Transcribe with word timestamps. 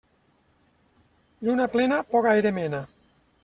Lluna 1.49 1.69
plena 1.77 2.03
poc 2.17 2.33
aire 2.35 2.57
mena. 2.61 2.85